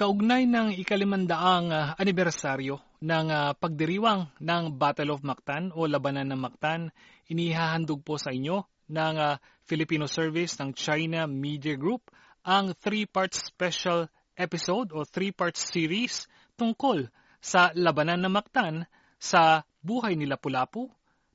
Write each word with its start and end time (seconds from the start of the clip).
Kaugnay 0.00 0.48
ng 0.48 0.80
ikalimandaang 0.80 1.68
uh, 1.68 1.92
anibersaryo 2.00 2.80
ng 3.04 3.26
uh, 3.28 3.52
pagdiriwang 3.52 4.32
ng 4.40 4.80
Battle 4.80 5.12
of 5.12 5.20
Mactan 5.20 5.76
o 5.76 5.84
Labanan 5.84 6.32
ng 6.32 6.40
Mactan, 6.40 6.88
inihahandog 7.28 8.00
po 8.00 8.16
sa 8.16 8.32
inyo 8.32 8.64
ng 8.88 9.14
uh, 9.20 9.36
Filipino 9.68 10.08
Service 10.08 10.56
ng 10.56 10.72
China 10.72 11.28
Media 11.28 11.76
Group 11.76 12.08
ang 12.48 12.72
three-part 12.80 13.36
special 13.36 14.08
episode 14.40 14.88
o 14.96 15.04
three-part 15.04 15.60
series 15.60 16.24
tungkol 16.56 17.04
sa 17.44 17.68
Labanan 17.76 18.24
ng 18.24 18.32
Mactan 18.32 18.88
sa 19.20 19.68
buhay 19.84 20.16
ni 20.16 20.24
Lapu-Lapu, 20.24 20.88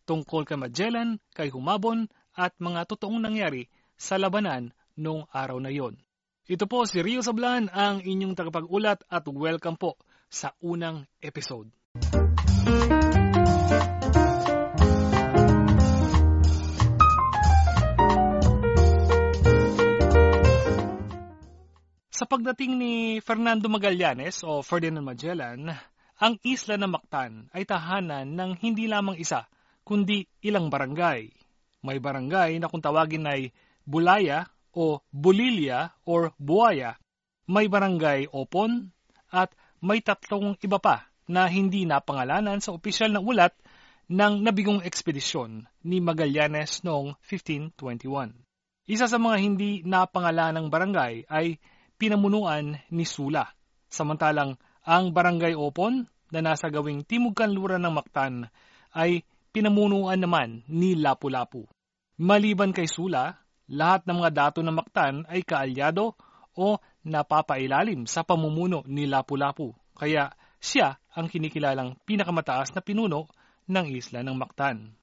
tungkol 0.10 0.42
kay 0.42 0.58
Magellan, 0.58 1.22
kay 1.38 1.54
Humabon 1.54 2.10
at 2.34 2.58
mga 2.58 2.90
totoong 2.90 3.22
nangyari 3.22 3.70
sa 3.94 4.18
labanan 4.18 4.74
noong 4.98 5.30
araw 5.30 5.62
na 5.62 5.70
yon. 5.70 6.02
Ito 6.46 6.70
po 6.70 6.86
si 6.86 7.02
Rio 7.02 7.26
Sablan, 7.26 7.74
ang 7.74 8.06
inyong 8.06 8.38
tagapag-ulat 8.38 9.10
at 9.10 9.26
welcome 9.34 9.82
po 9.82 9.98
sa 10.30 10.54
unang 10.62 11.10
episode. 11.18 11.74
Sa 22.14 22.30
pagdating 22.30 22.78
ni 22.78 23.18
Fernando 23.26 23.66
Magallanes 23.66 24.46
o 24.46 24.62
Ferdinand 24.62 25.02
Magellan, 25.02 25.74
ang 26.22 26.34
isla 26.46 26.78
ng 26.78 26.94
Mactan 26.94 27.50
ay 27.58 27.66
tahanan 27.66 28.38
ng 28.38 28.62
hindi 28.62 28.86
lamang 28.86 29.18
isa, 29.18 29.50
kundi 29.82 30.30
ilang 30.46 30.70
barangay. 30.70 31.26
May 31.82 31.98
barangay 31.98 32.62
na 32.62 32.70
kung 32.70 32.86
tawagin 32.86 33.26
ay 33.26 33.50
Bulaya 33.82 34.46
o 34.76 35.00
Bulilia 35.10 35.96
or 36.04 36.36
Buaya, 36.36 37.00
may 37.48 37.72
barangay 37.72 38.30
Opon, 38.36 38.92
at 39.32 39.56
may 39.82 40.04
tatlong 40.04 40.60
iba 40.62 40.78
pa 40.78 41.10
na 41.26 41.50
hindi 41.50 41.88
napangalanan 41.88 42.62
sa 42.62 42.76
opisyal 42.76 43.16
na 43.16 43.22
ulat 43.24 43.56
ng 44.06 44.46
nabigong 44.46 44.86
ekspedisyon 44.86 45.66
ni 45.82 45.98
Magallanes 45.98 46.86
noong 46.86 47.18
1521. 47.26 48.38
Isa 48.86 49.10
sa 49.10 49.18
mga 49.18 49.38
hindi 49.42 49.82
napangalanang 49.82 50.70
barangay 50.70 51.26
ay 51.26 51.58
pinamunuan 51.98 52.78
ni 52.94 53.06
Sula, 53.08 53.50
samantalang 53.90 54.62
ang 54.86 55.10
barangay 55.10 55.58
Opon 55.58 56.06
na 56.30 56.40
nasa 56.46 56.70
gawing 56.70 57.02
timog 57.02 57.34
kanluran 57.34 57.82
ng 57.82 57.94
Mactan 57.98 58.46
ay 58.94 59.26
pinamunuan 59.50 60.22
naman 60.22 60.62
ni 60.70 60.94
Lapu-Lapu. 60.94 61.66
Maliban 62.22 62.72
kay 62.72 62.86
Sula, 62.86 63.45
lahat 63.70 64.06
ng 64.06 64.18
mga 64.22 64.32
dato 64.32 64.60
ng 64.62 64.76
Mactan 64.76 65.26
ay 65.26 65.42
kaalyado 65.42 66.14
o 66.56 66.78
napapailalim 67.06 68.08
sa 68.08 68.24
pamumuno 68.24 68.86
ni 68.88 69.10
Lapu-Lapu, 69.10 69.76
kaya 69.98 70.34
siya 70.62 70.98
ang 71.14 71.28
kinikilalang 71.28 72.00
pinakamataas 72.08 72.74
na 72.74 72.82
pinuno 72.82 73.30
ng 73.68 73.86
isla 73.94 74.22
ng 74.22 74.36
Mactan. 74.38 74.94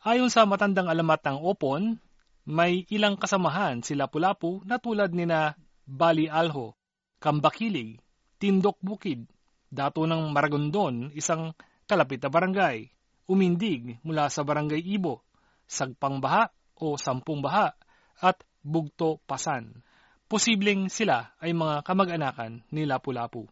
Ayon 0.00 0.32
sa 0.32 0.48
matandang 0.48 0.88
alamat 0.88 1.20
ng 1.28 1.38
Opon, 1.44 2.00
may 2.48 2.88
ilang 2.88 3.20
kasamahan 3.20 3.84
si 3.84 3.92
Lapu-Lapu 3.92 4.64
na 4.64 4.80
tulad 4.80 5.12
ni 5.12 5.28
na 5.28 5.52
Bali 5.84 6.24
Alho, 6.30 6.78
Kambakilig, 7.20 8.00
Tindok 8.40 8.80
Bukid, 8.80 9.28
dato 9.68 10.08
ng 10.08 10.32
Maragondon, 10.32 11.12
isang 11.12 11.52
kalapit 11.84 12.24
na 12.24 12.32
barangay, 12.32 12.88
Umindig 13.30 14.02
mula 14.02 14.26
sa 14.26 14.42
barangay 14.42 14.82
Ibo, 14.82 15.22
Sagpang 15.70 16.18
Baha 16.18 16.50
o 16.74 16.98
Sampung 16.98 17.38
Baha, 17.38 17.78
at 18.20 18.40
Bugto 18.60 19.20
Pasan. 19.24 19.84
Posibleng 20.30 20.86
sila 20.86 21.34
ay 21.42 21.50
mga 21.50 21.82
kamag-anakan 21.82 22.62
ni 22.70 22.86
Lapu-Lapu. 22.86 23.50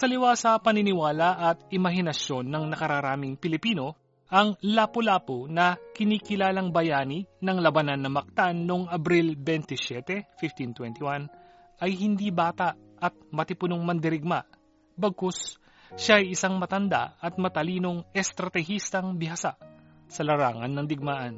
Saliwa 0.00 0.32
sa 0.32 0.56
paniniwala 0.56 1.36
at 1.36 1.60
imahinasyon 1.68 2.48
ng 2.48 2.72
nakararaming 2.72 3.36
Pilipino, 3.36 3.99
ang 4.30 4.54
Lapu-Lapu 4.62 5.50
na 5.50 5.74
kinikilalang 5.74 6.70
bayani 6.70 7.26
ng 7.42 7.58
labanan 7.58 7.98
ng 8.06 8.14
Mactan 8.14 8.62
noong 8.62 8.86
Abril 8.86 9.34
27, 9.34 10.38
1521 10.38 11.82
ay 11.82 11.90
hindi 11.98 12.30
bata 12.30 12.78
at 13.02 13.10
matipunong 13.34 13.82
mandirigma. 13.82 14.46
Bagkus, 14.94 15.58
siya 15.98 16.22
ay 16.22 16.38
isang 16.38 16.62
matanda 16.62 17.18
at 17.18 17.34
matalinong 17.42 18.06
estratehistang 18.14 19.18
bihasa 19.18 19.58
sa 20.06 20.22
larangan 20.22 20.70
ng 20.70 20.86
digmaan. 20.86 21.34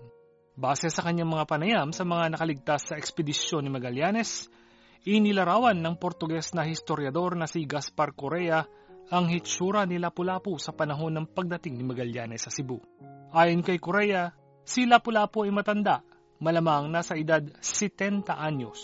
Base 0.53 0.93
sa 0.93 1.01
kanyang 1.01 1.33
mga 1.33 1.49
panayam 1.49 1.89
sa 1.97 2.05
mga 2.05 2.37
nakaligtas 2.37 2.93
sa 2.93 3.01
ekspedisyon 3.01 3.65
ni 3.65 3.73
Magallanes, 3.73 4.53
inilarawan 5.09 5.81
ng 5.81 5.97
Portuges 5.97 6.53
na 6.53 6.69
historiador 6.69 7.41
na 7.41 7.49
si 7.49 7.65
Gaspar 7.65 8.13
Correa 8.13 8.69
ang 9.13 9.29
hitsura 9.29 9.85
ni 9.85 10.01
Lapu-Lapu 10.01 10.57
sa 10.57 10.73
panahon 10.73 11.13
ng 11.13 11.27
pagdating 11.37 11.77
ni 11.77 11.85
Magallanes 11.85 12.49
sa 12.49 12.51
Cebu. 12.51 12.81
Ayon 13.37 13.61
kay 13.61 13.77
Correa, 13.77 14.33
si 14.65 14.89
Lapu-Lapu 14.89 15.45
ay 15.45 15.53
matanda, 15.53 16.01
malamang 16.41 16.89
nasa 16.89 17.21
edad 17.21 17.45
70 17.61 18.25
anyos. 18.33 18.81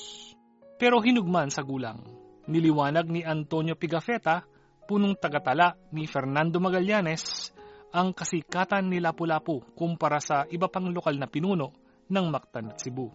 Pero 0.77 1.01
hinugman 1.01 1.49
sa 1.49 1.65
gulang. 1.65 2.05
Niliwanag 2.45 3.09
ni 3.09 3.25
Antonio 3.25 3.73
Pigafetta, 3.81 4.45
punong 4.85 5.17
tagatala 5.17 5.81
ni 5.97 6.05
Fernando 6.05 6.61
Magallanes, 6.61 7.57
ang 7.97 8.13
kasikatan 8.13 8.93
ni 8.93 9.01
Lapu-Lapu 9.01 9.73
kumpara 9.73 10.21
sa 10.21 10.45
iba 10.53 10.69
pang 10.69 10.93
lokal 10.93 11.17
na 11.17 11.25
pinuno 11.25 11.73
ng 12.05 12.27
Mactan 12.29 12.77
at 12.77 12.85
Cebu. 12.85 13.09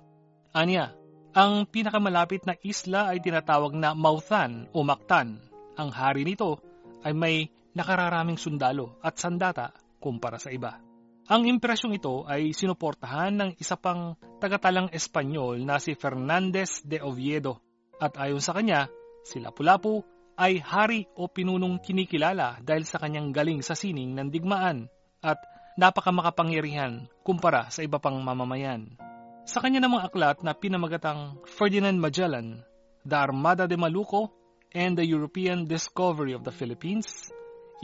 Anya, 0.58 0.98
ang 1.38 1.70
pinakamalapit 1.70 2.42
na 2.50 2.58
isla 2.66 3.14
ay 3.14 3.22
tinatawag 3.22 3.78
na 3.78 3.94
Mauthan 3.94 4.66
o 4.74 4.82
Mactan. 4.82 5.38
Ang 5.78 5.90
hari 5.94 6.26
nito 6.26 6.73
ay 7.04 7.14
may 7.14 7.52
nakararaming 7.76 8.40
sundalo 8.40 8.98
at 9.04 9.20
sandata 9.20 9.76
kumpara 10.00 10.40
sa 10.40 10.50
iba. 10.50 10.80
Ang 11.24 11.48
impresyong 11.48 11.96
ito 11.96 12.28
ay 12.28 12.52
sinuportahan 12.52 13.32
ng 13.32 13.50
isa 13.56 13.80
pang 13.80 14.20
tagatalang 14.44 14.92
Espanyol 14.92 15.64
na 15.64 15.80
si 15.80 15.96
Fernandez 15.96 16.84
de 16.84 17.00
Oviedo 17.00 17.64
at 17.96 18.20
ayon 18.20 18.44
sa 18.44 18.52
kanya, 18.52 18.92
si 19.24 19.40
Lapu-Lapu 19.40 20.04
ay 20.36 20.60
hari 20.60 21.08
o 21.16 21.32
pinunong 21.32 21.80
kinikilala 21.80 22.60
dahil 22.60 22.84
sa 22.84 23.00
kanyang 23.00 23.32
galing 23.32 23.64
sa 23.64 23.78
sining 23.78 24.12
ng 24.12 24.28
digmaan 24.28 24.92
at 25.24 25.40
napakamakapangyarihan 25.80 27.08
kumpara 27.24 27.72
sa 27.72 27.88
iba 27.88 28.04
pang 28.04 28.20
mamamayan. 28.20 29.00
Sa 29.48 29.64
kanya 29.64 29.80
namang 29.80 30.04
aklat 30.04 30.44
na 30.44 30.52
pinamagatang 30.52 31.40
Ferdinand 31.48 31.96
Magellan, 31.96 32.68
The 33.08 33.16
Armada 33.16 33.64
de 33.68 33.80
Maluco 33.80 34.43
and 34.74 34.98
the 34.98 35.06
European 35.06 35.70
Discovery 35.70 36.34
of 36.34 36.42
the 36.42 36.52
Philippines, 36.52 37.30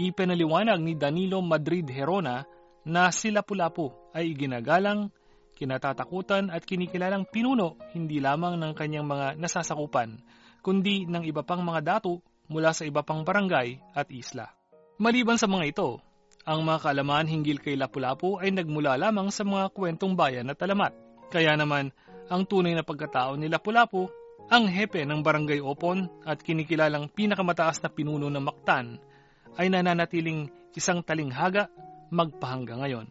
ipinaliwanag 0.02 0.82
ni 0.82 0.98
Danilo 0.98 1.40
Madrid 1.46 1.86
Herona 1.86 2.44
na 2.84 3.14
si 3.14 3.30
Lapu-Lapu 3.30 3.94
ay 4.18 4.34
ginagalang, 4.34 5.14
kinatatakutan 5.54 6.50
at 6.50 6.66
kinikilalang 6.66 7.30
pinuno 7.30 7.78
hindi 7.94 8.18
lamang 8.18 8.58
ng 8.58 8.74
kanyang 8.74 9.06
mga 9.06 9.28
nasasakupan, 9.38 10.18
kundi 10.66 11.06
ng 11.06 11.24
iba 11.30 11.46
pang 11.46 11.62
mga 11.62 11.98
datu 11.98 12.20
mula 12.50 12.74
sa 12.74 12.90
iba 12.90 13.06
pang 13.06 13.22
barangay 13.22 13.78
at 13.94 14.10
isla. 14.10 14.50
Maliban 14.98 15.38
sa 15.38 15.46
mga 15.46 15.66
ito, 15.70 16.02
ang 16.50 16.66
mga 16.66 16.90
kaalaman 16.90 17.30
hinggil 17.30 17.62
kay 17.62 17.78
Lapu-Lapu 17.78 18.42
ay 18.42 18.50
nagmula 18.50 18.98
lamang 18.98 19.30
sa 19.30 19.46
mga 19.46 19.70
kwentong 19.70 20.18
bayan 20.18 20.50
at 20.50 20.58
alamat. 20.58 20.98
Kaya 21.30 21.54
naman, 21.54 21.94
ang 22.34 22.50
tunay 22.50 22.74
na 22.74 22.82
pagkatao 22.82 23.38
ni 23.38 23.46
Lapu-Lapu 23.46 24.10
ang 24.50 24.66
hepe 24.66 25.06
ng 25.06 25.22
Barangay 25.22 25.62
Opon 25.62 26.10
at 26.26 26.42
kinikilalang 26.42 27.14
pinakamataas 27.14 27.86
na 27.86 27.90
pinuno 27.94 28.34
ng 28.34 28.42
Mactan 28.42 28.98
ay 29.62 29.70
nananatiling 29.70 30.50
isang 30.74 31.06
talinghaga 31.06 31.70
magpahangga 32.10 32.82
ngayon. 32.82 33.08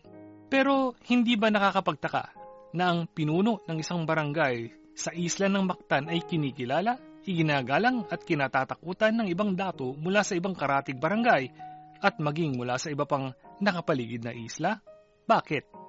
Pero 0.50 0.99
hindi 1.06 1.38
ba 1.38 1.55
nakakapagtaka 1.55 2.35
na 2.75 2.90
ang 2.90 3.06
pinuno 3.06 3.62
ng 3.70 3.79
isang 3.79 4.02
barangay 4.02 4.75
sa 4.99 5.14
isla 5.14 5.46
ng 5.46 5.62
Mactan 5.62 6.11
ay 6.11 6.26
kinikilala, 6.26 6.99
iginagalang 7.23 8.11
at 8.11 8.26
kinatatakutan 8.26 9.23
ng 9.23 9.26
ibang 9.31 9.55
dato 9.55 9.94
mula 9.94 10.26
sa 10.26 10.34
ibang 10.34 10.58
karatig 10.58 10.99
barangay 10.99 11.55
at 12.02 12.19
maging 12.19 12.58
mula 12.58 12.82
sa 12.82 12.91
iba 12.91 13.06
pang 13.06 13.31
nakapaligid 13.62 14.26
na 14.26 14.34
isla? 14.34 14.82
Bakit? 15.29 15.88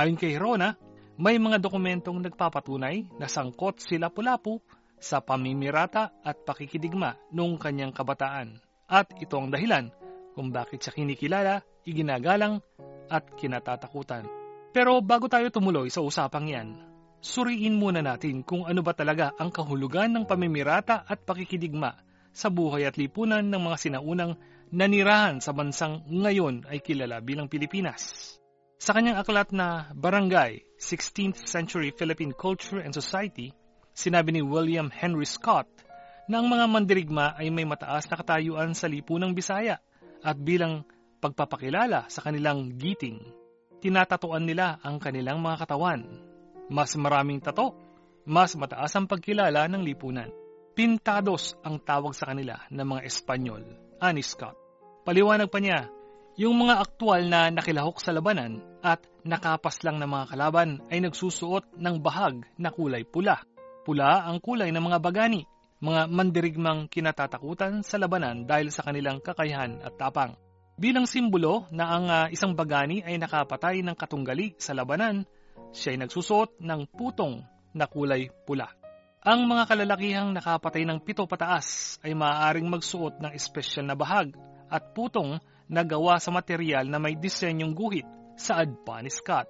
Ayon 0.00 0.16
kay 0.16 0.40
Rona, 0.40 0.80
may 1.20 1.36
mga 1.36 1.60
dokumentong 1.60 2.24
nagpapatunay 2.24 3.20
na 3.20 3.28
sangkot 3.28 3.84
si 3.84 4.00
Lapu-Lapu 4.00 4.56
sa 4.96 5.20
pamimirata 5.20 6.16
at 6.24 6.40
pakikidigma 6.40 7.20
noong 7.36 7.60
kanyang 7.60 7.92
kabataan. 7.92 8.64
At 8.88 9.12
ito 9.20 9.36
ang 9.36 9.52
dahilan 9.52 9.92
kung 10.32 10.56
bakit 10.56 10.80
siya 10.80 10.96
kinikilala, 10.96 11.60
iginagalang, 11.84 12.64
at 13.12 13.28
kinatatakutan. 13.36 14.24
Pero 14.72 15.04
bago 15.04 15.28
tayo 15.28 15.52
tumuloy 15.52 15.92
sa 15.92 16.00
usapang 16.00 16.48
yan, 16.48 16.80
suriin 17.20 17.76
muna 17.76 18.00
natin 18.00 18.40
kung 18.40 18.64
ano 18.64 18.80
ba 18.80 18.96
talaga 18.96 19.36
ang 19.36 19.52
kahulugan 19.52 20.16
ng 20.16 20.24
pamimirata 20.24 21.04
at 21.04 21.28
pakikidigma 21.28 21.92
sa 22.32 22.48
buhay 22.48 22.88
at 22.88 22.96
lipunan 22.96 23.44
ng 23.44 23.60
mga 23.68 23.76
sinaunang 23.76 24.32
nanirahan 24.72 25.44
sa 25.44 25.52
bansang 25.52 26.08
ngayon 26.08 26.64
ay 26.72 26.80
kilala 26.80 27.20
bilang 27.20 27.52
Pilipinas. 27.52 28.39
Sa 28.80 28.96
kanyang 28.96 29.20
aklat 29.20 29.52
na 29.52 29.92
Barangay, 29.92 30.64
16th 30.80 31.44
Century 31.44 31.92
Philippine 31.92 32.32
Culture 32.32 32.80
and 32.80 32.96
Society, 32.96 33.52
sinabi 33.92 34.32
ni 34.32 34.40
William 34.40 34.88
Henry 34.88 35.28
Scott 35.28 35.68
na 36.32 36.40
ang 36.40 36.48
mga 36.48 36.64
mandirigma 36.64 37.36
ay 37.36 37.52
may 37.52 37.68
mataas 37.68 38.08
na 38.08 38.16
katayuan 38.16 38.72
sa 38.72 38.88
lipunang 38.88 39.36
Bisaya 39.36 39.84
at 40.24 40.40
bilang 40.40 40.88
pagpapakilala 41.20 42.08
sa 42.08 42.24
kanilang 42.24 42.80
giting, 42.80 43.20
tinatatuan 43.84 44.48
nila 44.48 44.80
ang 44.80 44.96
kanilang 44.96 45.44
mga 45.44 45.68
katawan. 45.68 46.00
Mas 46.72 46.96
maraming 46.96 47.44
tato, 47.44 47.76
mas 48.24 48.56
mataas 48.56 48.96
ang 48.96 49.04
pagkilala 49.04 49.68
ng 49.68 49.84
lipunan. 49.84 50.32
Pintados 50.72 51.52
ang 51.60 51.84
tawag 51.84 52.16
sa 52.16 52.32
kanila 52.32 52.64
ng 52.72 52.86
mga 52.96 53.04
Espanyol, 53.04 53.60
ani 54.00 54.24
Scott. 54.24 54.56
Paliwanag 55.04 55.52
pa 55.52 55.60
niya, 55.60 55.99
yung 56.40 56.56
mga 56.56 56.80
aktwal 56.80 57.28
na 57.28 57.52
nakilahok 57.52 58.00
sa 58.00 58.16
labanan 58.16 58.64
at 58.80 59.04
nakapas 59.28 59.84
lang 59.84 60.00
ng 60.00 60.08
mga 60.08 60.26
kalaban 60.32 60.80
ay 60.88 61.04
nagsusuot 61.04 61.76
ng 61.76 62.00
bahag 62.00 62.48
na 62.56 62.72
kulay 62.72 63.04
pula. 63.04 63.44
Pula 63.84 64.24
ang 64.24 64.40
kulay 64.40 64.72
ng 64.72 64.80
mga 64.80 65.04
bagani 65.04 65.44
mga 65.80 66.12
mandirigmang 66.12 66.92
kinatatakutan 66.92 67.80
sa 67.80 67.96
labanan 67.96 68.44
dahil 68.44 68.68
sa 68.68 68.84
kanilang 68.84 69.20
kakayahan 69.20 69.80
at 69.80 69.96
tapang. 69.96 70.36
Bilang 70.80 71.08
simbolo 71.08 71.68
na 71.72 71.84
ang 71.92 72.06
uh, 72.08 72.26
isang 72.32 72.56
bagani 72.56 73.04
ay 73.04 73.16
nakapatay 73.20 73.84
ng 73.84 73.96
katunggali 73.96 74.56
sa 74.60 74.76
labanan, 74.76 75.24
siya 75.72 75.96
ay 75.96 76.04
nagsusuot 76.04 76.60
ng 76.60 76.80
putong 76.88 77.44
na 77.76 77.84
kulay 77.84 78.32
pula. 78.44 78.68
Ang 79.20 79.44
mga 79.44 79.68
kalalakihang 79.68 80.32
nakapatay 80.32 80.88
ng 80.88 81.04
pito 81.04 81.28
pataas 81.28 82.00
ay 82.00 82.16
maaaring 82.16 82.68
magsuot 82.68 83.20
ng 83.20 83.32
espesyal 83.36 83.84
na 83.84 83.96
bahag 83.96 84.32
at 84.72 84.96
putong 84.96 85.36
na 85.70 85.86
gawa 85.86 86.18
sa 86.18 86.34
material 86.34 86.90
na 86.90 86.98
may 86.98 87.14
disenyong 87.14 87.72
guhit 87.72 88.06
sa 88.34 88.58
Adpanis 88.58 89.22
cut. 89.22 89.46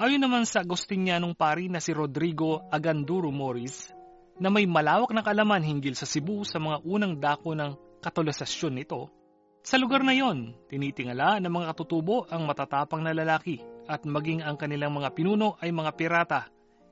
Ayon 0.00 0.16
naman 0.16 0.48
sa 0.48 0.64
Agostinianong 0.64 1.36
pari 1.36 1.68
na 1.68 1.76
si 1.76 1.92
Rodrigo 1.92 2.64
Aganduro 2.72 3.28
Morris, 3.28 3.92
na 4.40 4.48
may 4.48 4.64
malawak 4.64 5.12
na 5.12 5.20
kalaman 5.20 5.60
hinggil 5.60 5.92
sa 5.92 6.08
Cebu 6.08 6.40
sa 6.48 6.56
mga 6.56 6.80
unang 6.88 7.20
dako 7.20 7.52
ng 7.52 8.00
katolisasyon 8.00 8.80
nito, 8.80 9.12
sa 9.60 9.76
lugar 9.76 10.00
na 10.00 10.16
yon, 10.16 10.56
tinitingala 10.72 11.36
ng 11.40 11.52
mga 11.52 11.76
katutubo 11.76 12.24
ang 12.32 12.48
matatapang 12.48 13.04
na 13.04 13.12
lalaki 13.12 13.60
at 13.84 14.08
maging 14.08 14.40
ang 14.40 14.56
kanilang 14.56 14.96
mga 14.96 15.12
pinuno 15.12 15.60
ay 15.60 15.68
mga 15.68 15.92
pirata. 16.00 16.40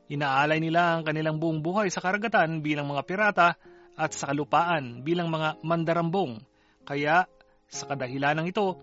Inaalay 0.08 0.60
nila 0.60 0.96
ang 0.96 1.02
kanilang 1.04 1.40
buong 1.40 1.60
buhay 1.60 1.88
sa 1.92 2.00
karagatan 2.04 2.64
bilang 2.64 2.88
mga 2.88 3.04
pirata 3.04 3.48
at 3.96 4.10
sa 4.12 4.32
kalupaan 4.32 5.04
bilang 5.04 5.28
mga 5.28 5.60
mandarambong. 5.64 6.40
Kaya, 6.84 7.28
sa 7.68 7.84
kadahilan 7.88 8.40
ng 8.40 8.46
ito, 8.48 8.80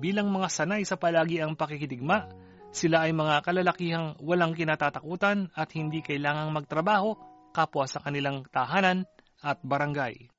bilang 0.00 0.32
mga 0.32 0.48
sanay 0.48 0.84
sa 0.88 0.96
palagi 0.96 1.44
ang 1.44 1.56
pakikidigma, 1.56 2.28
sila 2.72 3.04
ay 3.04 3.12
mga 3.12 3.44
kalalakihang 3.44 4.16
walang 4.24 4.56
kinatatakutan 4.56 5.52
at 5.52 5.68
hindi 5.76 6.00
kailangang 6.00 6.56
magtrabaho 6.56 7.20
kapwa 7.52 7.84
sa 7.84 8.00
kanilang 8.00 8.48
tahanan 8.48 9.04
at 9.44 9.60
barangay. 9.60 10.31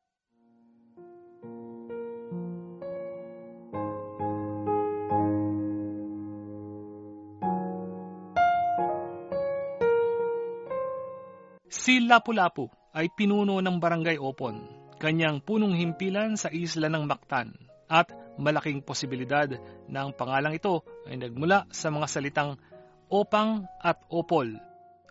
Si 12.03 12.11
Lapu-Lapu 12.11 12.67
ay 12.99 13.07
pinuno 13.15 13.63
ng 13.63 13.79
barangay 13.79 14.19
Opon, 14.19 14.59
kanyang 14.99 15.39
punong 15.39 15.71
himpilan 15.71 16.35
sa 16.35 16.51
isla 16.51 16.91
ng 16.91 17.07
Mactan 17.07 17.55
at 17.87 18.11
malaking 18.35 18.83
posibilidad 18.83 19.47
na 19.87 20.03
ang 20.03 20.11
pangalang 20.11 20.51
ito 20.51 20.83
ay 21.07 21.15
nagmula 21.15 21.63
sa 21.71 21.87
mga 21.95 22.11
salitang 22.11 22.59
opang 23.07 23.63
at 23.79 24.03
opol. 24.11 24.51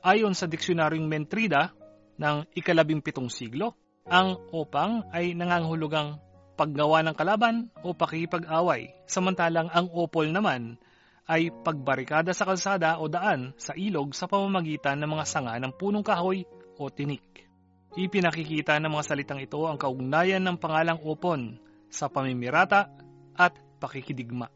Ayon 0.04 0.36
sa 0.36 0.44
diksionaryong 0.44 1.08
Mentrida 1.08 1.72
ng 2.20 2.44
ikalabing 2.60 3.00
pitong 3.00 3.32
siglo, 3.32 3.72
ang 4.04 4.36
opang 4.52 5.08
ay 5.16 5.32
nangangahulugang 5.32 6.20
paggawa 6.60 7.00
ng 7.08 7.16
kalaban 7.16 7.72
o 7.80 7.96
pakikipag-away, 7.96 8.92
samantalang 9.08 9.72
ang 9.72 9.88
opol 9.96 10.28
naman 10.28 10.76
ay 11.24 11.48
pagbarikada 11.64 12.36
sa 12.36 12.44
kalsada 12.44 13.00
o 13.00 13.08
daan 13.08 13.56
sa 13.56 13.72
ilog 13.80 14.12
sa 14.12 14.28
pamamagitan 14.28 15.00
ng 15.00 15.08
mga 15.08 15.24
sanga 15.24 15.56
ng 15.56 15.72
punong 15.72 16.04
kahoy 16.04 16.44
o 16.82 16.90
tinik. 16.90 17.46
Ipinakikita 17.94 18.80
ng 18.82 18.90
mga 18.90 19.04
salitang 19.14 19.38
ito 19.38 19.62
ang 19.68 19.78
kaugnayan 19.78 20.42
ng 20.42 20.56
pangalang 20.58 20.98
opon 21.06 21.60
sa 21.92 22.08
pamimirata 22.08 22.88
at 23.36 23.54
pakikidigma. 23.78 24.48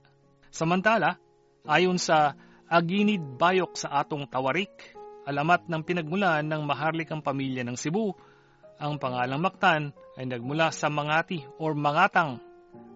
Samantala, 0.51 1.21
ayon 1.69 2.01
sa 2.01 2.35
Aginid 2.67 3.39
Bayok 3.39 3.77
sa 3.79 4.03
atong 4.03 4.27
Tawarik, 4.27 4.97
alamat 5.29 5.69
ng 5.69 5.83
pinagmulan 5.85 6.43
ng 6.49 6.63
maharlikang 6.65 7.21
pamilya 7.21 7.63
ng 7.63 7.77
Cebu, 7.77 8.17
ang 8.81 8.97
pangalang 8.97 9.41
Mactan 9.41 9.93
ay 10.17 10.25
nagmula 10.25 10.73
sa 10.73 10.89
Mangati 10.89 11.45
or 11.61 11.77
Mangatang, 11.77 12.41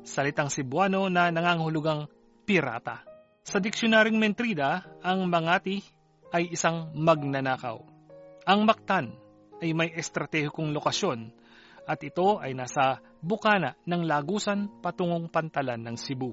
salitang 0.02 0.48
Cebuano 0.48 1.12
na 1.12 1.28
nangangahulugang 1.28 2.08
pirata. 2.48 3.04
Sa 3.44 3.60
diksionaryong 3.60 4.16
Mentrida, 4.16 4.88
ang 5.04 5.28
Mangati 5.28 5.84
ay 6.32 6.48
isang 6.52 6.96
magnanakaw. 6.96 7.76
Ang 8.48 8.60
Mactan 8.64 9.12
ay 9.60 9.76
may 9.76 9.92
estratehikong 9.92 10.72
lokasyon 10.72 11.30
at 11.86 12.00
ito 12.04 12.40
ay 12.40 12.52
nasa 12.56 13.00
bukana 13.20 13.76
ng 13.84 14.02
lagusan 14.04 14.80
patungong 14.80 15.28
pantalan 15.28 15.80
ng 15.80 15.96
Cebu. 15.96 16.32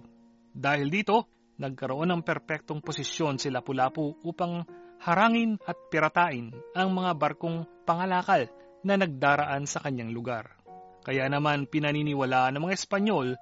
Dahil 0.51 0.89
dito, 0.89 1.29
nagkaroon 1.57 2.13
ng 2.13 2.22
perpektong 2.22 2.81
posisyon 2.81 3.41
si 3.41 3.50
Lapu-Lapu 3.50 4.22
upang 4.25 4.65
harangin 5.01 5.57
at 5.65 5.77
piratain 5.89 6.53
ang 6.74 6.89
mga 6.93 7.12
barkong 7.17 7.65
pangalakal 7.86 8.50
na 8.86 8.93
nagdaraan 8.98 9.65
sa 9.65 9.81
kanyang 9.81 10.13
lugar. 10.13 10.57
Kaya 11.05 11.25
naman 11.31 11.69
pinaniniwalaan 11.69 12.57
ng 12.57 12.63
mga 12.67 12.75
Espanyol 12.75 13.38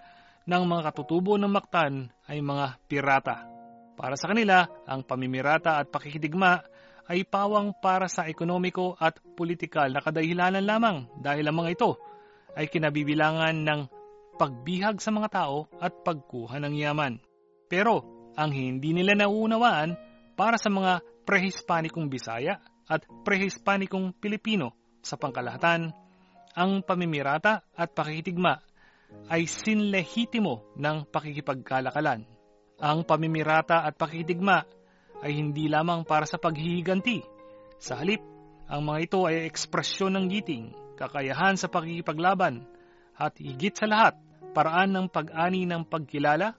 ng 0.46 0.64
mga 0.70 0.82
katutubo 0.92 1.36
ng 1.36 1.50
Mactan 1.50 2.14
ay 2.30 2.40
mga 2.40 2.78
pirata. 2.86 3.38
Para 3.96 4.20
sa 4.20 4.30
kanila, 4.30 4.68
ang 4.86 5.08
pamimirata 5.08 5.80
at 5.80 5.88
pakikidigma 5.90 6.62
ay 7.06 7.26
pawang 7.26 7.78
para 7.78 8.10
sa 8.10 8.26
ekonomiko 8.26 8.98
at 8.98 9.22
politikal 9.38 9.94
na 9.94 10.02
kadahilanan 10.02 10.66
lamang 10.66 10.98
dahil 11.22 11.46
ang 11.46 11.58
mga 11.62 11.72
ito 11.78 11.92
ay 12.58 12.66
kinabibilangan 12.72 13.56
ng 13.62 13.82
pagbihag 14.36 15.00
sa 15.00 15.14
mga 15.14 15.30
tao 15.32 15.70
at 15.78 15.94
pagkuha 16.02 16.58
ng 16.60 16.74
yaman. 16.76 17.14
Pero 17.70 18.30
ang 18.36 18.52
hindi 18.52 18.92
nila 18.92 19.16
nauunawaan 19.16 19.96
para 20.36 20.60
sa 20.60 20.68
mga 20.68 21.00
prehispanikong 21.24 22.12
Bisaya 22.12 22.60
at 22.86 23.08
prehispanikong 23.26 24.14
Pilipino 24.18 25.00
sa 25.02 25.16
pangkalahatan, 25.18 25.94
ang 26.56 26.72
pamimirata 26.84 27.68
at 27.76 27.92
pakikitigma 27.92 28.58
ay 29.30 29.48
sinlehitimo 29.48 30.76
ng 30.78 31.10
pakikipagkalakalan. 31.10 32.28
Ang 32.76 33.00
pamimirata 33.08 33.88
at 33.88 33.96
pakikitigma 33.96 34.68
ay 35.26 35.42
hindi 35.42 35.66
lamang 35.66 36.06
para 36.06 36.30
sa 36.30 36.38
paghihiganti. 36.38 37.26
Sa 37.82 37.98
halip, 37.98 38.22
ang 38.70 38.86
mga 38.86 39.00
ito 39.10 39.20
ay 39.26 39.50
ekspresyon 39.50 40.14
ng 40.14 40.26
giting, 40.30 40.66
kakayahan 41.02 41.58
sa 41.58 41.66
pakikipaglaban, 41.66 42.62
at 43.18 43.34
higit 43.42 43.74
sa 43.74 43.90
lahat, 43.90 44.14
paraan 44.54 44.94
ng 44.94 45.08
pag-ani 45.10 45.66
ng 45.66 45.90
pagkilala, 45.90 46.54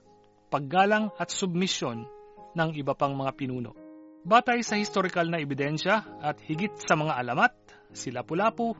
paggalang 0.51 1.15
at 1.15 1.31
submisyon 1.31 2.03
ng 2.51 2.69
iba 2.75 2.91
pang 2.91 3.15
mga 3.15 3.31
pinuno. 3.39 3.71
Batay 4.27 4.59
sa 4.59 4.75
historical 4.75 5.31
na 5.31 5.39
ebidensya 5.39 6.19
at 6.19 6.35
higit 6.43 6.75
sa 6.83 6.99
mga 6.99 7.15
alamat, 7.23 7.55
si 7.95 8.11
Lapu-Lapu 8.11 8.75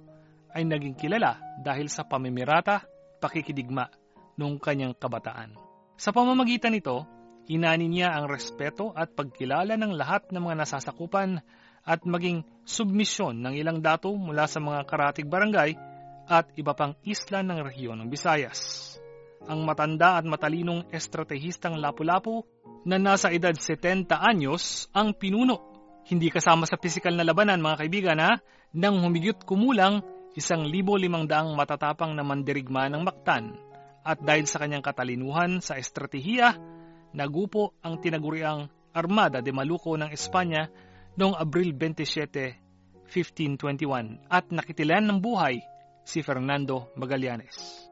ay 0.52 0.68
naging 0.68 1.00
kilala 1.00 1.40
dahil 1.64 1.88
sa 1.88 2.04
pamimirata, 2.04 2.84
pakikidigma 3.24 3.88
noong 4.36 4.60
kanyang 4.60 4.92
kabataan. 4.98 5.56
Sa 5.96 6.12
pamamagitan 6.12 6.76
nito, 6.76 7.08
Hinani 7.48 7.88
niya 7.88 8.12
ang 8.12 8.28
respeto 8.28 8.92
at 8.92 9.16
pagkilala 9.16 9.80
ng 9.80 9.96
lahat 9.96 10.36
ng 10.36 10.44
mga 10.44 10.68
nasasakupan 10.68 11.40
at 11.88 12.04
maging 12.04 12.44
submisyon 12.68 13.40
ng 13.40 13.56
ilang 13.56 13.80
dato 13.80 14.12
mula 14.12 14.52
sa 14.52 14.60
mga 14.60 14.84
karatig 14.84 15.32
barangay 15.32 15.80
at 16.28 16.52
iba 16.60 16.76
pang 16.76 17.00
isla 17.08 17.40
ng 17.48 17.64
rehiyon 17.64 18.04
ng 18.04 18.12
Visayas. 18.12 18.60
Ang 19.48 19.64
matanda 19.64 20.20
at 20.20 20.28
matalinong 20.28 20.92
estratehistang 20.92 21.80
Lapu-Lapu 21.80 22.44
na 22.84 23.00
nasa 23.00 23.32
edad 23.32 23.56
70 23.56 24.12
anyos 24.12 24.92
ang 24.92 25.16
pinuno. 25.16 25.72
Hindi 26.04 26.28
kasama 26.28 26.68
sa 26.68 26.76
pisikal 26.76 27.16
na 27.16 27.24
labanan 27.24 27.64
mga 27.64 27.80
kaibigan 27.80 28.20
ha, 28.20 28.36
nang 28.76 29.00
humigyot 29.00 29.48
kumulang 29.48 30.04
isang 30.36 30.68
libo 30.68 31.00
limang 31.00 31.32
daang 31.32 31.56
matatapang 31.56 32.12
na 32.12 32.28
mandirigma 32.28 32.92
ng 32.92 33.08
Mactan 33.08 33.56
at 34.08 34.20
dahil 34.24 34.48
sa 34.48 34.60
kanyang 34.64 34.84
katalinuhan 34.84 35.60
sa 35.60 35.76
estratehiya, 35.76 36.56
nagupo 37.18 37.74
ang 37.82 37.98
tinaguriang 37.98 38.70
Armada 38.94 39.42
de 39.42 39.50
Maluco 39.50 39.98
ng 39.98 40.14
Espanya 40.14 40.70
noong 41.18 41.34
Abril 41.34 41.74
27, 41.74 43.10
1521 43.10 44.30
at 44.30 44.46
nakitilan 44.54 45.02
ng 45.02 45.18
buhay 45.18 45.58
si 46.06 46.22
Fernando 46.22 46.94
Magallanes. 46.94 47.90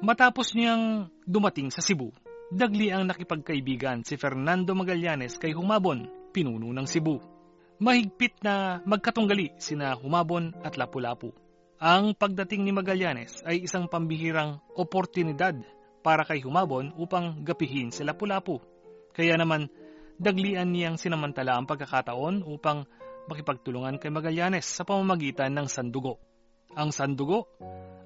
Matapos 0.00 0.58
niyang 0.58 1.06
dumating 1.22 1.70
sa 1.70 1.84
Cebu, 1.84 2.10
dagli 2.50 2.90
ang 2.90 3.06
nakipagkaibigan 3.06 4.02
si 4.02 4.18
Fernando 4.18 4.74
Magallanes 4.74 5.38
kay 5.38 5.54
Humabon, 5.54 6.19
pinuno 6.30 6.70
ng 6.70 6.86
Cebu. 6.86 7.18
Mahigpit 7.80 8.44
na 8.44 8.84
magkatunggali 8.84 9.56
sina 9.56 9.96
Humabon 9.96 10.52
at 10.62 10.76
Lapu-Lapu. 10.76 11.32
Ang 11.80 12.12
pagdating 12.12 12.60
ni 12.68 12.76
Magallanes 12.76 13.40
ay 13.48 13.64
isang 13.64 13.88
pambihirang 13.88 14.60
oportunidad 14.76 15.56
para 16.04 16.28
kay 16.28 16.44
Humabon 16.44 16.92
upang 17.00 17.40
gapihin 17.40 17.88
si 17.88 18.04
Lapu-Lapu. 18.04 18.60
Kaya 19.16 19.40
naman, 19.40 19.72
daglian 20.20 20.76
niyang 20.76 21.00
sinamantala 21.00 21.56
ang 21.56 21.64
pagkakataon 21.64 22.44
upang 22.44 22.84
makipagtulungan 23.32 23.96
kay 23.96 24.12
Magallanes 24.12 24.68
sa 24.68 24.84
pamamagitan 24.84 25.56
ng 25.56 25.66
sandugo. 25.72 26.20
Ang 26.76 26.92
sandugo 26.92 27.48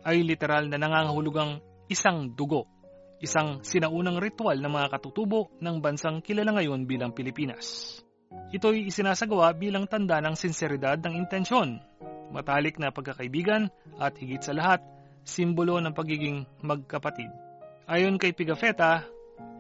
ay 0.05 0.23
literal 0.23 0.71
na 0.71 0.79
nangangahulugang 0.79 1.59
isang 1.89 2.31
dugo, 2.37 2.69
isang 3.25 3.65
sinaunang 3.65 4.21
ritual 4.21 4.61
ng 4.61 4.71
mga 4.71 4.89
katutubo 4.93 5.51
ng 5.59 5.81
bansang 5.81 6.21
kilala 6.21 6.53
ngayon 6.61 6.85
bilang 6.85 7.17
Pilipinas. 7.17 8.04
Ito'y 8.55 8.87
isinasagawa 8.87 9.51
bilang 9.59 9.91
tanda 9.91 10.23
ng 10.23 10.39
sinseridad 10.39 11.03
ng 11.03 11.19
intensyon, 11.19 11.83
matalik 12.31 12.79
na 12.79 12.95
pagkakaibigan 12.95 13.67
at 13.99 14.15
higit 14.15 14.47
sa 14.47 14.55
lahat, 14.55 14.79
simbolo 15.27 15.83
ng 15.83 15.91
pagiging 15.91 16.47
magkapatid. 16.63 17.35
Ayon 17.91 18.15
kay 18.15 18.31
Pigafetta, 18.31 19.11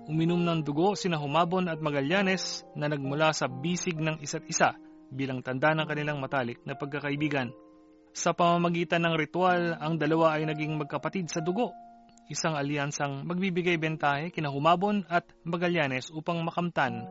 uminom 0.07 0.39
ng 0.47 0.63
dugo 0.63 0.95
sina 0.95 1.19
Humabon 1.19 1.67
at 1.67 1.83
Magallanes 1.83 2.63
na 2.79 2.87
nagmula 2.87 3.35
sa 3.35 3.51
bisig 3.51 3.99
ng 3.99 4.23
isa't 4.23 4.47
isa 4.47 4.79
bilang 5.11 5.43
tanda 5.43 5.75
ng 5.75 5.91
kanilang 5.91 6.23
matalik 6.23 6.63
na 6.63 6.79
pagkakaibigan. 6.79 7.51
Sa 8.15 8.31
pamamagitan 8.31 9.03
ng 9.03 9.19
ritual, 9.19 9.75
ang 9.75 9.99
dalawa 9.99 10.39
ay 10.39 10.47
naging 10.47 10.79
magkapatid 10.79 11.27
sa 11.27 11.43
dugo 11.43 11.75
isang 12.31 12.57
alyansang 12.57 13.27
magbibigay 13.27 13.77
bentahe 13.77 14.33
kina 14.33 14.49
Humabon 14.49 15.05
at 15.13 15.29
Magallanes 15.45 16.09
upang 16.09 16.41
makamtan 16.41 17.05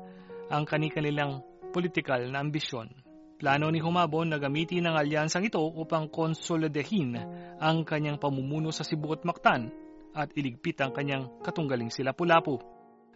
ang 0.50 0.64
kanilang 0.66 1.46
politikal 1.74 2.30
na 2.30 2.46
ambisyon. 2.46 2.94
Plano 3.42 3.74
ni 3.74 3.82
Humabon 3.82 4.30
na 4.30 4.38
gamitin 4.38 4.86
ang 4.86 4.96
alyansang 4.96 5.50
ito 5.50 5.60
upang 5.60 6.08
konsolidahin 6.14 7.18
ang 7.58 7.82
kanyang 7.82 8.22
pamumuno 8.22 8.70
sa 8.70 8.86
Cebu 8.86 9.18
at 9.18 9.26
Mactan 9.26 9.74
at 10.14 10.30
iligpit 10.38 10.78
ang 10.86 10.94
kanyang 10.94 11.42
katunggaling 11.42 11.90
sila 11.90 12.14
Pulapu. 12.14 12.62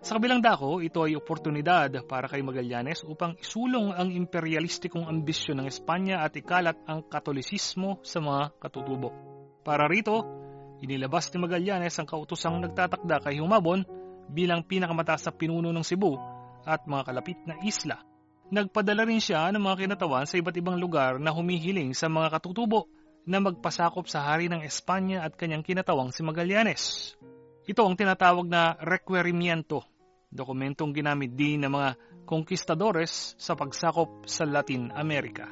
Sa 0.01 0.17
kabilang 0.17 0.41
dako, 0.41 0.81
ito 0.81 1.05
ay 1.05 1.13
oportunidad 1.13 1.93
para 2.09 2.25
kay 2.25 2.41
Magallanes 2.41 3.05
upang 3.05 3.37
isulong 3.37 3.93
ang 3.93 4.09
imperialistikong 4.09 5.05
ambisyon 5.05 5.61
ng 5.61 5.69
Espanya 5.69 6.25
at 6.25 6.33
ikalat 6.33 6.81
ang 6.89 7.05
katolisismo 7.05 8.01
sa 8.01 8.17
mga 8.17 8.57
katutubo. 8.57 9.13
Para 9.61 9.85
rito, 9.85 10.21
Inilabas 10.77 11.33
ni 11.33 11.41
Magallanes 11.41 11.97
ang 11.97 12.05
kautosang 12.05 12.61
nagtatakda 12.61 13.25
kay 13.25 13.41
Humabon 13.41 13.81
bilang 14.29 14.61
pinakamataas 14.61 15.25
na 15.25 15.33
pinuno 15.33 15.73
ng 15.73 15.81
Cebu 15.81 16.13
at 16.61 16.85
mga 16.85 17.03
kalapit 17.09 17.39
na 17.49 17.57
isla. 17.65 17.97
Nagpadala 18.47 19.03
rin 19.03 19.19
siya 19.19 19.51
ng 19.51 19.59
mga 19.59 19.83
kinatawan 19.83 20.23
sa 20.23 20.39
iba't 20.39 20.55
ibang 20.55 20.79
lugar 20.79 21.19
na 21.19 21.35
humihiling 21.35 21.91
sa 21.91 22.07
mga 22.07 22.39
katutubo 22.39 22.87
na 23.27 23.43
magpasakop 23.43 24.07
sa 24.07 24.23
hari 24.23 24.47
ng 24.47 24.63
Espanya 24.63 25.27
at 25.27 25.35
kanyang 25.35 25.67
kinatawang 25.67 26.15
si 26.15 26.23
Magallanes. 26.23 27.11
Ito 27.67 27.83
ang 27.83 27.99
tinatawag 27.99 28.47
na 28.47 28.79
requerimiento, 28.79 29.83
dokumentong 30.31 30.95
ginamit 30.95 31.35
din 31.35 31.59
ng 31.59 31.71
mga 31.75 31.89
konkistadores 32.23 33.35
sa 33.35 33.59
pagsakop 33.59 34.23
sa 34.23 34.47
Latin 34.47 34.95
America. 34.95 35.51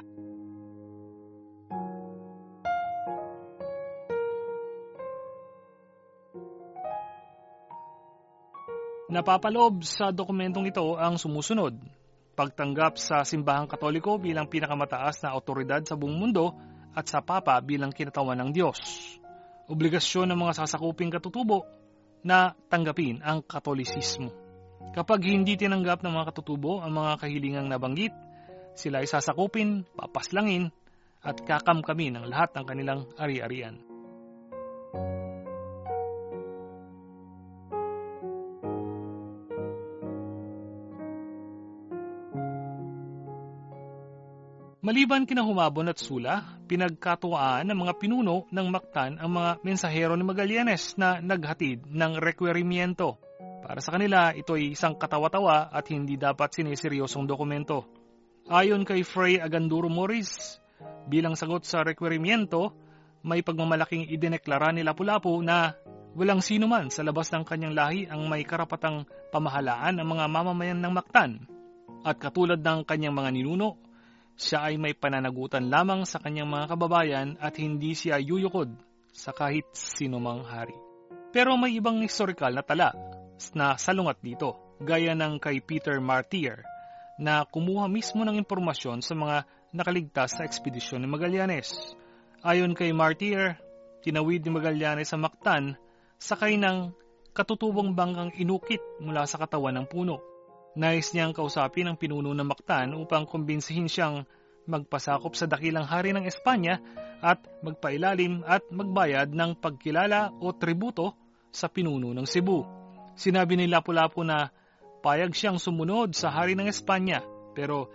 Napapaloob 9.12 9.84
sa 9.84 10.08
dokumentong 10.08 10.72
ito 10.72 10.96
ang 10.96 11.20
sumusunod. 11.20 11.76
Pagtanggap 12.36 13.00
sa 13.00 13.24
simbahang 13.24 13.64
katoliko 13.64 14.20
bilang 14.20 14.44
pinakamataas 14.52 15.24
na 15.24 15.32
otoridad 15.32 15.80
sa 15.88 15.96
buong 15.96 16.20
mundo 16.20 16.52
at 16.92 17.08
sa 17.08 17.24
Papa 17.24 17.56
bilang 17.64 17.96
kinatawan 17.96 18.36
ng 18.44 18.50
Diyos. 18.52 18.76
Obligasyon 19.72 20.30
ng 20.30 20.38
mga 20.44 20.60
sasakuping 20.60 21.08
katutubo 21.08 21.64
na 22.20 22.52
tanggapin 22.68 23.24
ang 23.24 23.40
katolisismo. 23.40 24.28
Kapag 24.92 25.24
hindi 25.24 25.56
tinanggap 25.56 26.04
ng 26.04 26.12
mga 26.12 26.28
katutubo 26.28 26.84
ang 26.84 26.92
mga 26.92 27.24
kahilingang 27.24 27.72
nabanggit, 27.72 28.12
sila 28.76 29.00
ay 29.00 29.08
sasakupin, 29.08 29.88
papaslangin, 29.96 30.68
at 31.24 31.40
kakamkamin 31.40 32.20
ang 32.20 32.26
lahat 32.28 32.52
ng 32.52 32.64
kanilang 32.68 33.00
ari-arian. 33.16 33.80
Maliban 44.86 45.26
kina 45.26 45.42
Humabon 45.42 45.90
at 45.90 45.98
Sula, 45.98 46.62
pinagkatuwaan 46.70 47.66
ng 47.66 47.74
mga 47.74 47.92
pinuno 47.98 48.46
ng 48.54 48.66
Mactan 48.70 49.18
ang 49.18 49.34
mga 49.34 49.58
mensahero 49.66 50.14
ni 50.14 50.22
Magallanes 50.22 50.94
na 50.94 51.18
naghatid 51.18 51.90
ng 51.90 52.22
requerimiento. 52.22 53.18
Para 53.66 53.82
sa 53.82 53.98
kanila, 53.98 54.30
ito 54.30 54.54
ay 54.54 54.78
isang 54.78 54.94
katawa-tawa 54.94 55.74
at 55.74 55.90
hindi 55.90 56.14
dapat 56.14 56.54
siniseryosong 56.54 57.26
dokumento. 57.26 57.82
Ayon 58.46 58.86
kay 58.86 59.02
Fray 59.02 59.42
Aganduro 59.42 59.90
Morris, 59.90 60.62
bilang 61.10 61.34
sagot 61.34 61.66
sa 61.66 61.82
requerimiento, 61.82 62.70
may 63.26 63.42
pagmamalaking 63.42 64.06
idineklara 64.06 64.70
ni 64.70 64.86
Lapu-Lapu 64.86 65.34
na 65.42 65.74
walang 66.14 66.38
sino 66.38 66.70
man 66.70 66.94
sa 66.94 67.02
labas 67.02 67.26
ng 67.34 67.42
kanyang 67.42 67.74
lahi 67.74 68.06
ang 68.06 68.22
may 68.30 68.46
karapatang 68.46 69.02
pamahalaan 69.34 69.98
ang 69.98 70.06
mga 70.14 70.30
mamamayan 70.30 70.78
ng 70.78 70.92
Mactan. 70.94 71.42
At 72.06 72.22
katulad 72.22 72.62
ng 72.62 72.86
kanyang 72.86 73.18
mga 73.18 73.34
ninuno, 73.34 73.82
siya 74.36 74.68
ay 74.68 74.76
may 74.76 74.92
pananagutan 74.92 75.72
lamang 75.72 76.04
sa 76.04 76.20
kanyang 76.20 76.52
mga 76.52 76.76
kababayan 76.76 77.28
at 77.40 77.56
hindi 77.56 77.96
siya 77.96 78.20
yuyukod 78.20 78.68
sa 79.16 79.32
kahit 79.32 79.64
sinumang 79.72 80.44
hari. 80.44 80.76
Pero 81.32 81.56
may 81.56 81.72
ibang 81.76 82.04
historikal 82.04 82.52
na 82.52 82.60
tala 82.60 82.92
na 83.56 83.76
salungat 83.80 84.20
dito, 84.20 84.76
gaya 84.80 85.16
ng 85.16 85.40
kay 85.40 85.60
Peter 85.64 85.96
Martyr, 86.00 86.64
na 87.16 87.48
kumuha 87.48 87.88
mismo 87.88 88.24
ng 88.24 88.36
impormasyon 88.36 89.00
sa 89.00 89.16
mga 89.16 89.48
nakaligtas 89.72 90.36
sa 90.36 90.44
ekspedisyon 90.44 91.00
ni 91.04 91.08
Magallanes. 91.08 91.72
Ayon 92.44 92.76
kay 92.76 92.92
Martyr, 92.92 93.56
tinawid 94.04 94.44
ni 94.44 94.50
Magallanes 94.52 95.12
sa 95.12 95.16
Mactan 95.16 95.80
sakay 96.20 96.60
ng 96.60 96.92
katutubong 97.36 97.92
bangkang 97.92 98.32
inukit 98.36 98.80
mula 99.00 99.28
sa 99.28 99.36
katawan 99.40 99.76
ng 99.80 99.86
puno. 99.88 100.35
Nais 100.76 101.08
niyang 101.16 101.32
kausapin 101.32 101.88
ang 101.88 101.96
pinuno 101.96 102.36
ng 102.36 102.44
Mactan 102.44 102.92
upang 102.92 103.24
kumbinsihin 103.24 103.88
siyang 103.88 104.28
magpasakop 104.68 105.32
sa 105.32 105.48
dakilang 105.48 105.88
hari 105.88 106.12
ng 106.12 106.28
Espanya 106.28 106.84
at 107.24 107.40
magpailalim 107.64 108.44
at 108.44 108.60
magbayad 108.68 109.32
ng 109.32 109.56
pagkilala 109.56 110.36
o 110.36 110.52
tributo 110.52 111.16
sa 111.48 111.72
pinuno 111.72 112.12
ng 112.12 112.28
Cebu. 112.28 112.60
Sinabi 113.16 113.56
ni 113.56 113.64
Lapu-Lapu 113.72 114.20
na 114.20 114.52
payag 115.00 115.32
siyang 115.32 115.56
sumunod 115.56 116.12
sa 116.12 116.28
hari 116.28 116.52
ng 116.52 116.68
Espanya 116.68 117.24
pero 117.56 117.88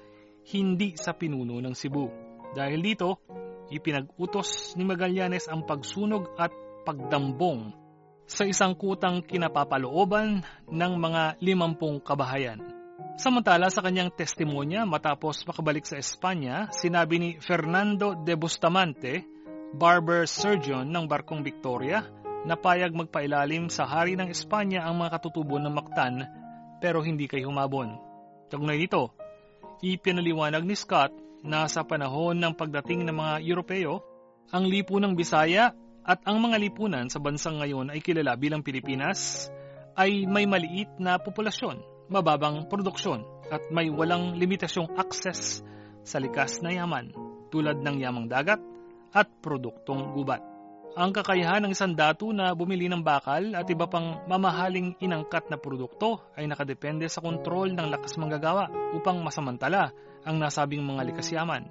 hindi 0.49 0.97
sa 0.97 1.13
pinuno 1.13 1.61
ng 1.61 1.75
Cebu. 1.77 2.09
Dahil 2.57 2.81
dito, 2.81 3.21
ipinag-utos 3.69 4.73
ni 4.73 4.89
Magallanes 4.89 5.45
ang 5.45 5.69
pagsunog 5.69 6.33
at 6.41 6.49
pagdambong 6.81 7.80
sa 8.31 8.47
isang 8.47 8.79
kutang 8.79 9.19
kinapapalooban 9.27 10.39
ng 10.71 10.93
mga 10.95 11.43
limampung 11.43 11.99
kabahayan. 11.99 12.63
Samantala 13.19 13.67
sa 13.67 13.83
kanyang 13.83 14.07
testimonya 14.15 14.87
matapos 14.87 15.43
makabalik 15.43 15.83
sa 15.83 15.99
Espanya, 15.99 16.71
sinabi 16.71 17.19
ni 17.19 17.29
Fernando 17.43 18.15
de 18.15 18.39
Bustamante, 18.39 19.27
barber 19.75 20.23
surgeon 20.23 20.87
ng 20.87 21.11
barkong 21.11 21.43
Victoria, 21.43 22.07
na 22.47 22.55
payag 22.55 22.95
magpailalim 22.95 23.67
sa 23.67 23.83
hari 23.83 24.15
ng 24.15 24.31
Espanya 24.31 24.87
ang 24.87 25.03
mga 25.03 25.19
katutubo 25.19 25.59
ng 25.59 25.69
Mactan 25.69 26.25
pero 26.81 27.03
hindi 27.03 27.29
kay 27.29 27.45
humabon. 27.45 27.99
Tagnay 28.49 28.79
nito, 28.79 29.13
Ipinaliwanag 29.81 30.61
ni 30.61 30.77
Scott 30.77 31.13
na 31.41 31.65
sa 31.65 31.81
panahon 31.81 32.37
ng 32.37 32.53
pagdating 32.53 33.05
ng 33.05 33.17
mga 33.17 33.35
Europeo, 33.45 34.01
ang 34.53 34.69
lipunang 34.69 35.17
Bisaya 35.17 35.73
at 36.01 36.19
ang 36.25 36.41
mga 36.41 36.57
lipunan 36.57 37.05
sa 37.07 37.21
bansang 37.21 37.61
ngayon 37.61 37.93
ay 37.93 38.01
kilala 38.01 38.33
bilang 38.33 38.65
Pilipinas 38.65 39.49
ay 39.93 40.25
may 40.25 40.49
maliit 40.49 40.89
na 40.97 41.21
populasyon, 41.21 42.09
mababang 42.09 42.65
produksyon 42.65 43.21
at 43.51 43.69
may 43.69 43.91
walang 43.91 44.39
limitasyong 44.39 44.97
access 44.97 45.61
sa 46.01 46.17
likas 46.17 46.63
na 46.65 46.73
yaman 46.73 47.13
tulad 47.53 47.77
ng 47.83 47.95
yamang 48.01 48.25
dagat 48.31 48.57
at 49.11 49.27
produktong 49.43 50.15
gubat. 50.15 50.41
Ang 50.91 51.15
kakayahan 51.15 51.63
ng 51.63 51.71
isang 51.71 51.95
datu 51.95 52.35
na 52.35 52.51
bumili 52.51 52.91
ng 52.91 52.99
bakal 52.99 53.55
at 53.55 53.63
iba 53.71 53.87
pang 53.87 54.27
mamahaling 54.27 54.99
inangkat 54.99 55.47
na 55.47 55.55
produkto 55.55 56.19
ay 56.35 56.51
nakadepende 56.51 57.07
sa 57.07 57.23
kontrol 57.23 57.71
ng 57.71 57.87
lakas 57.87 58.19
manggagawa 58.19 58.67
upang 58.91 59.23
masamantala 59.23 59.95
ang 60.27 60.35
nasabing 60.35 60.83
mga 60.83 61.07
likas 61.07 61.31
yaman. 61.31 61.63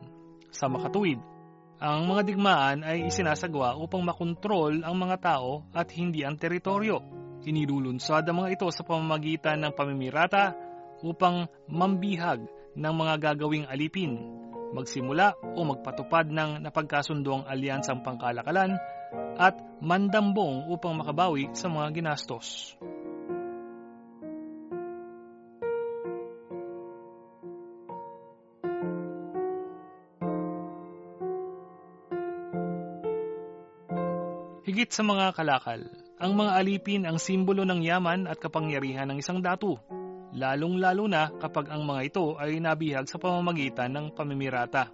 Sa 0.48 0.72
makatuwid, 0.72 1.20
ang 1.80 2.04
mga 2.04 2.28
digmaan 2.28 2.84
ay 2.84 3.08
isinasagawa 3.08 3.80
upang 3.80 4.04
makontrol 4.04 4.84
ang 4.84 4.96
mga 5.00 5.16
tao 5.16 5.64
at 5.72 5.88
hindi 5.96 6.20
ang 6.28 6.36
teritoryo. 6.36 7.00
Inilulunsad 7.48 8.28
ang 8.28 8.44
mga 8.44 8.60
ito 8.60 8.68
sa 8.68 8.84
pamamagitan 8.84 9.64
ng 9.64 9.72
pamimirata 9.72 10.52
upang 11.00 11.48
mambihag 11.72 12.44
ng 12.76 12.94
mga 13.00 13.14
gagawing 13.32 13.64
alipin, 13.64 14.20
magsimula 14.76 15.32
o 15.56 15.64
magpatupad 15.64 16.28
ng 16.28 16.60
napagkasunduang 16.60 17.48
alyansang 17.48 18.04
pangkalakalan 18.04 18.76
at 19.40 19.56
mandambong 19.80 20.68
upang 20.68 21.00
makabawi 21.00 21.48
sa 21.56 21.72
mga 21.72 21.96
ginastos. 21.96 22.76
Higit 34.80 34.96
sa 34.96 35.04
mga 35.04 35.36
kalakal, 35.36 35.92
ang 36.16 36.40
mga 36.40 36.56
alipin 36.56 37.04
ang 37.04 37.20
simbolo 37.20 37.68
ng 37.68 37.84
yaman 37.84 38.24
at 38.24 38.40
kapangyarihan 38.40 39.12
ng 39.12 39.20
isang 39.20 39.44
datu, 39.44 39.76
lalong-lalo 40.32 41.04
na 41.04 41.28
kapag 41.36 41.68
ang 41.68 41.84
mga 41.84 42.00
ito 42.08 42.40
ay 42.40 42.64
nabihag 42.64 43.04
sa 43.04 43.20
pamamagitan 43.20 43.92
ng 43.92 44.16
pamimirata. 44.16 44.88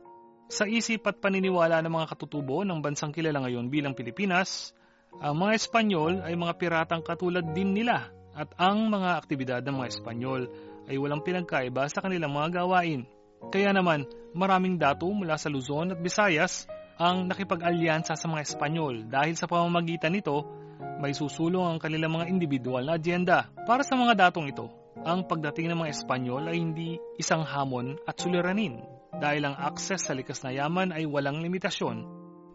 Sa 0.51 0.67
isip 0.67 1.07
at 1.07 1.23
paniniwala 1.23 1.87
ng 1.87 1.93
mga 2.03 2.19
katutubo 2.19 2.67
ng 2.67 2.83
bansang 2.83 3.15
kilala 3.15 3.47
ngayon 3.47 3.71
bilang 3.71 3.95
Pilipinas, 3.95 4.75
ang 5.23 5.39
mga 5.39 5.55
Espanyol 5.55 6.19
ay 6.27 6.35
mga 6.35 6.59
piratang 6.59 7.07
katulad 7.07 7.47
din 7.55 7.71
nila 7.71 8.11
at 8.35 8.59
ang 8.59 8.91
mga 8.91 9.23
aktibidad 9.23 9.63
ng 9.63 9.87
mga 9.87 9.87
Espanyol 9.95 10.51
ay 10.91 10.99
walang 10.99 11.23
pinagkaiba 11.23 11.87
sa 11.87 12.03
kanilang 12.03 12.35
mga 12.35 12.59
gawain. 12.59 13.07
Kaya 13.55 13.71
naman, 13.71 14.03
maraming 14.35 14.83
datu 14.83 15.07
mula 15.15 15.39
sa 15.39 15.47
Luzon 15.47 15.95
at 15.95 16.03
Visayas 16.03 16.67
ang 16.97 17.29
nakipag-alyansa 17.29 18.17
sa 18.17 18.27
mga 18.27 18.45
Espanyol 18.45 19.05
dahil 19.09 19.37
sa 19.37 19.45
pamamagitan 19.45 20.17
nito, 20.17 20.49
may 20.97 21.13
susulong 21.13 21.69
ang 21.69 21.79
kanilang 21.81 22.17
mga 22.17 22.33
individual 22.33 22.89
na 22.89 22.97
adyenda. 22.97 23.53
Para 23.69 23.85
sa 23.85 24.01
mga 24.01 24.29
datong 24.29 24.49
ito, 24.49 24.73
ang 25.05 25.29
pagdating 25.29 25.69
ng 25.69 25.85
mga 25.85 25.93
Espanyol 25.93 26.49
ay 26.49 26.57
hindi 26.57 26.97
isang 27.21 27.45
hamon 27.45 28.01
at 28.09 28.17
suliranin 28.17 28.81
dahil 29.13 29.45
ang 29.45 29.57
akses 29.61 30.09
sa 30.09 30.17
likas 30.17 30.41
na 30.41 30.57
yaman 30.57 30.93
ay 30.93 31.05
walang 31.05 31.45
limitasyon 31.45 32.05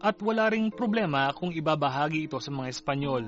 at 0.02 0.18
wala 0.18 0.50
ring 0.50 0.74
problema 0.74 1.30
kung 1.30 1.54
ibabahagi 1.54 2.26
ito 2.26 2.42
sa 2.42 2.50
mga 2.50 2.74
Espanyol. 2.74 3.24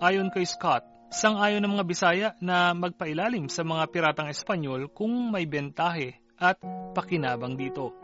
Ayon 0.00 0.32
kay 0.32 0.48
Scott, 0.48 0.88
sang-ayon 1.12 1.60
ng 1.60 1.76
mga 1.76 1.84
Bisaya 1.84 2.28
na 2.40 2.72
magpailalim 2.72 3.52
sa 3.52 3.68
mga 3.68 3.84
piratang 3.92 4.32
Espanyol 4.32 4.88
kung 4.88 5.12
may 5.28 5.44
bentahe 5.44 6.24
at 6.40 6.56
pakinabang 6.96 7.60
dito. 7.60 8.03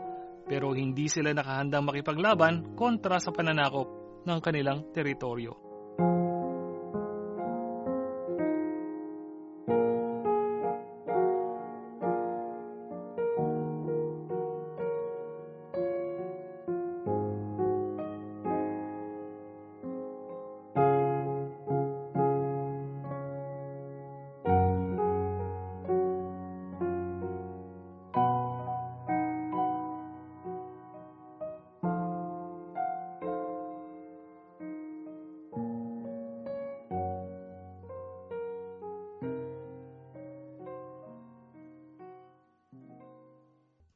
Pero 0.51 0.75
hindi 0.75 1.07
sila 1.07 1.31
nakahandang 1.31 1.87
makipaglaban 1.87 2.75
kontra 2.75 3.23
sa 3.23 3.31
pananakop 3.31 3.87
ng 4.27 4.39
kanilang 4.43 4.91
teritoryo. 4.91 5.55